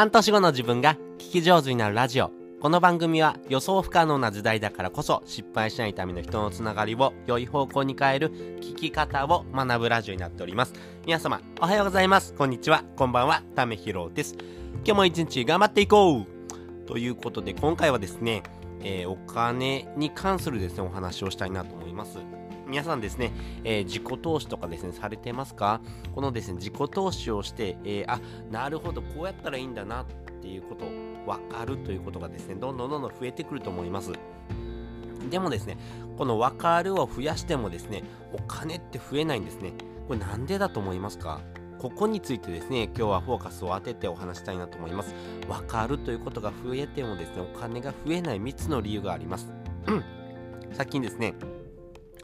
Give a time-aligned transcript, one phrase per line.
[0.00, 2.30] 半年後の自分が聞き上手になるラジオ。
[2.58, 8.30] この番組は予想不可能な時代だからこそ失敗しないための人のつながりを良い方向に変える
[8.62, 10.72] 聞き方を学ぶラジオになっております。
[11.04, 12.32] 皆様、おはようございます。
[12.32, 12.82] こんにちは。
[12.96, 13.42] こんばんは。
[13.54, 14.38] ためひろです。
[14.76, 16.26] 今日も一日頑張っていこう
[16.86, 18.42] ということで、今回はですね、
[18.82, 22.16] えー、お金に関するですね、お話をしたいなと思います。
[22.70, 23.32] 皆さんですね、
[23.64, 25.80] えー、自己投資とかですね、されてますか？
[26.14, 30.06] このですね、自己投資をして、えー、あ、なるほど、こうやったらいいんだなっ
[30.40, 30.84] ていうこと
[31.26, 34.12] 分かるということがですね、どんどんどんどん増えてくると思います。
[35.28, 35.78] でもですね、
[36.16, 39.72] この分かるを増やしてもですね、お金って増えないんですね。
[40.06, 41.40] これなんでだと思いますか？
[41.80, 45.12] ここについてですね、今日はフォーカスを当ててお話したいなと思います。
[45.48, 49.52] 分かるということが増えてもですね、お金が増えない3つの理由があります。
[50.72, 51.34] 先にですね、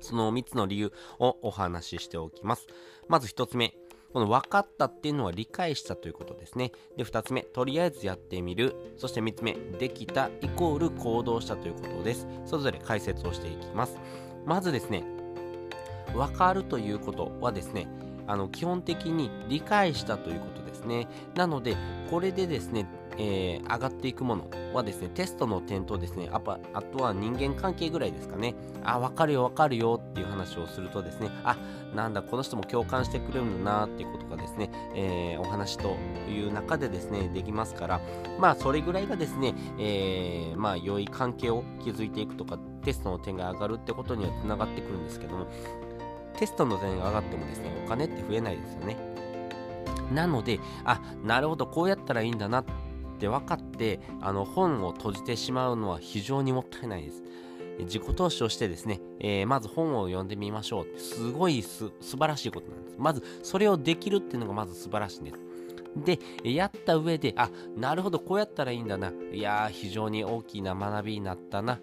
[0.00, 2.66] その3つの理由をお話ししておきます。
[3.08, 3.74] まず1つ目、
[4.12, 6.70] この分かったっていうのは理解したということですね。
[6.96, 8.94] で、2つ目、とりあえずやってみる。
[8.96, 12.28] そして3つ目、できたイコール行動したということです。
[12.46, 13.98] それぞれ解説をしていきます。
[14.46, 15.02] まずですね、
[16.14, 17.88] 分かるということはですね、
[18.26, 21.08] あの基本的に理解したということですね。
[21.34, 21.76] なので、
[22.08, 22.86] これでですね、
[23.18, 26.40] えー、上がっていくものはですね、テストの点とですね、あ
[26.72, 28.54] あとは人間関係ぐらいですかね。
[28.82, 31.56] あ、わかるよわかるよっていう話をするとですね、あ、
[31.94, 35.96] なんだ、この人も共感してくれるんだなっていうことがですね、えー、お話と
[36.28, 38.00] いう中でですね、できますから、
[38.38, 45.46] まあ、それぐらいがですね、えー、まあ、良い関係を築いていくとか、テストの点が上がるってことにはつながってくるんですけども、
[46.36, 48.96] テストの点が上がってもですね、お金って増えないですよね。
[50.12, 52.64] なので、あ、なるほど、こうやったらいいんだなっ
[53.14, 57.22] って分かってあの本を閉じてしまうのは非常にもったいないです。
[57.80, 60.98] 自己投資をしてですね、えー、まず本を読んでみましょう。
[60.98, 62.96] すごいす素晴らしいことなんです。
[62.98, 65.44] まずそれをできるっていうのがまず素晴らしいんです。
[65.96, 69.12] で、やった上で、あ、なるほど、こうやったらいいんだな。
[69.32, 71.80] いやー、非常に大きな学びになったな。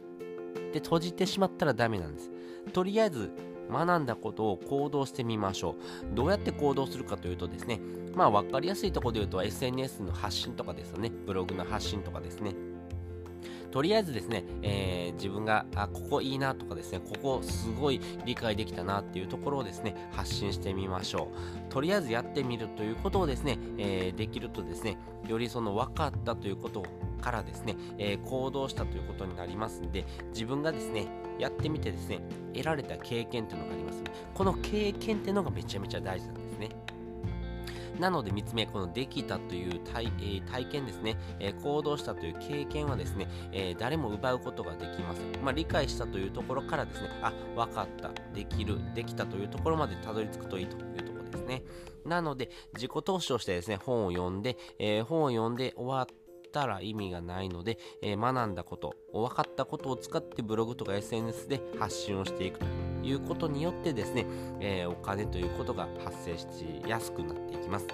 [0.73, 2.31] で、閉じてしまったらダメなんです。
[2.73, 3.31] とりあえず、
[3.71, 6.15] 学んだことを行動してみましょう。
[6.15, 7.79] どうやって行動するかというとですね、
[8.15, 11.11] まあ分かりやすいところで言うと SNS の発信とかですよね。
[11.25, 12.53] ブログの発信とかですね。
[13.71, 21.31] とりあえずですね、えー、自分が、あ、ここいいなとかですね、ここすごい理解できたなっていうところをですね、発信してみましょ
[21.69, 21.71] う。
[21.71, 26.85] とりあえずやってみるということをですね、えー、できるとですね、よりその分かったということを
[27.21, 31.07] からですね、えー、行動したということになりますんで、自分がですね、
[31.39, 32.21] やってみてですね、
[32.53, 36.69] 得られた経験っていうのがあります、この経験っていうのがめちゃめちゃ大事なんですね。
[37.99, 45.43] なので3つ目、このできたという体,、えー、体験ですね、えー、行動したという経験はですね、えー、誰も奪うことができません。
[45.43, 51.63] まあ、理解したというところからですね、あ、分かった、できる、できたというところまでたどり着くといいというところですね。
[52.05, 56.20] なので、自己投資をしてですね、本を読んで、え本を読んで終わっ
[56.51, 62.65] たら意味がないので、え学んだこと、分かったことを使ってブログとか SNS で発信をしていくと
[63.03, 64.25] いうことによってですね、
[64.59, 66.45] えお金ということが発生し
[66.87, 67.87] やすくなっていきます。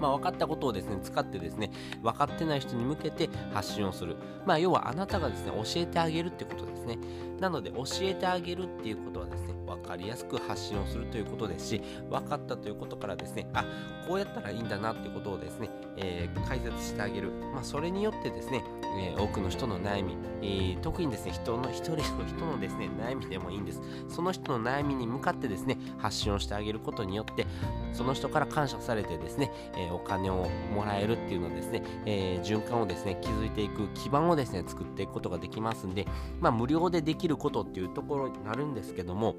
[0.00, 1.70] まあ、分かったことをですね、使ってですね、
[2.02, 4.16] 分かってない人に向けて発信をする。
[4.46, 6.98] まあ、要はあなたがですね、教えてあげるってことですね。
[7.40, 13.64] なので、教えてあげるっていうことはですね、分かりやすく発信をするということですし、分かったということからですね、あ、
[14.06, 17.30] こうやったらいいんだなっていうことをですね、えー、解説してあげる。
[17.52, 18.64] まあ、それによってですね、
[18.98, 23.80] え、多くの人の悩み、え、特にですね、人の、一人の人のですね、悩みでもいいんです。
[24.08, 27.46] その人の悩みに向かってですね、発信をしてあげることによって、
[27.92, 36.06] その人から感謝されてですね、えお金をもらえるっていうのですね、え循環をですね、築いていく基盤をですね、作っていくことができますんで、
[36.40, 39.36] まあ、無料でできることっていうところになるんですけども、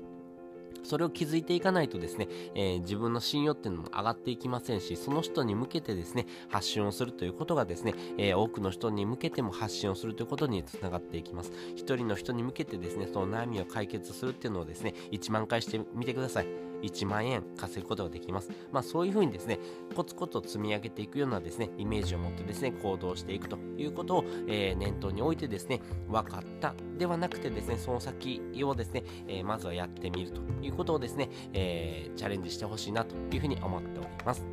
[0.84, 11.52] それを気づいていかないとですね、えー、自分の信用っていうのも上がっていきませんし、その人に向けてですね、発信をするということがですね、えー、多くの人に向けても発信をするということにつながっていきます。
[11.76, 16.73] 一人の人に向けてですね、その悩みを解決するっていうのをですね、1万回してみてください。
[16.84, 18.52] 1万円稼ぐことができます。
[18.72, 19.60] まあそういうふうにですね、
[19.96, 34.46] コツコツ積み上げていくようなですね、イメージを持ってですね、行動していくということを、えー、念頭に置いてですね、分かったではなくてですね、その先をですね、えー、まずはやってみるということをですね、えー、チャレンジしてほしいなというふうに思っております。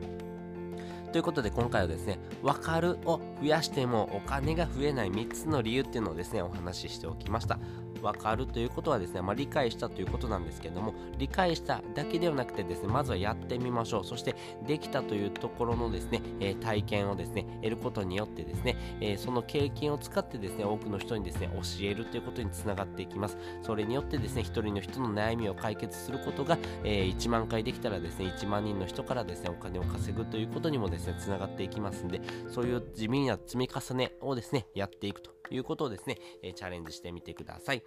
[1.13, 7.59] ということで今回はですね、分かるを増やしてもお金が増えない3つの理由っていうのをですね、お話ししておきました。
[8.01, 14.05] 分かるということはですね、まあ、理解したということなんですけども理解しただけではなくてですねまずはやってみましょう。
[14.05, 14.35] そして
[14.67, 23.37] できたというところのですね、え、体験をですね得ることによってですね、え、その経験を使ってですね多くの人にですね教えるということにつながっていきます。
[23.63, 37.83] それによってですね一人の人の悩みを解決することが、え、1万回できたらですね1万人の人からですねお金を稼ぐということにもですねつながっていきますんでそういう地味な積み重ねをですねやっていくということをですね、えチャレンジしてみてください。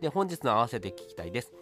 [0.00, 1.52] で本日の合わせて聞きたいです。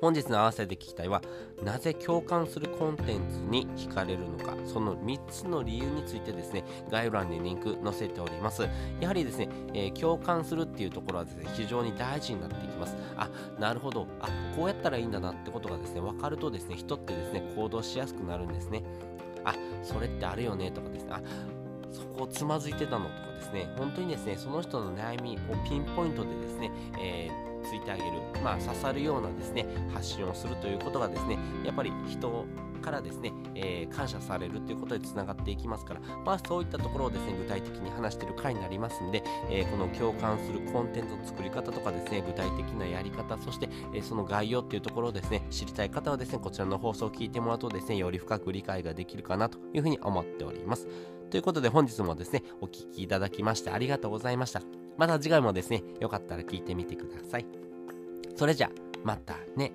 [0.00, 1.20] 本日の合わせて聞きたいは
[1.64, 4.54] なぜ共感するコンテンツに惹かれるのか。
[4.64, 8.68] その3つの理由についてですね概要欄にリンク載せております。
[9.00, 12.96] やはりですね、えー、共感するっていうところはですね非常に大事になっていきます。
[13.16, 13.28] あ
[13.58, 14.06] なるほど。
[14.20, 18.84] あこうやったらいいんだなってことがですね分かるとですね人ってですね行動しやすくなるんですね。
[19.44, 21.12] あそれってあるよねとかですね。
[21.12, 21.20] あ
[21.92, 26.70] そこをつまずいてたのとかですね本当にですねその人の悩みをピンポイントでですね、
[27.00, 28.10] えーついてあげる、
[28.42, 32.46] まあ、刺さるようなですね発信をするということがですねやっぱり人
[32.80, 50.86] からですね、えー、感謝されるということでつながっていきますから、まあ、そういったところをですね具体的に話している回になりますんで、えー、この共感するコンテンツの作り方とかですね具体的なやり方そして、えー、その概要っていうところをですね知りたい方はですねこちらの放送を聞いてもらうとですねより深く理解ができるかなというふうに思っております。
[51.30, 54.62] ということで本日もですねお聴きいただきましてありがとうございました。
[54.96, 57.46] また次回もですねよかったら聞いてみてください。
[58.36, 58.70] それじゃ
[59.04, 59.72] またね。